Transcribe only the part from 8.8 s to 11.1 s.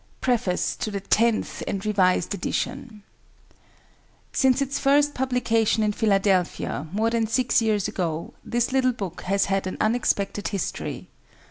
book has had an unexpected history.